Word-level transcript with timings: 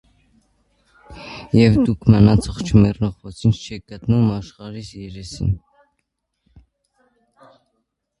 Եվ 1.57 1.75
դուք 1.89 2.07
մնացող, 2.13 2.61
չմեռնող 2.65 3.19
ոչի՞նչ 3.29 3.53
չեք 3.65 3.85
գտնում 3.93 4.31
աշխարհիս 4.37 4.89
երեսին: 4.95 5.53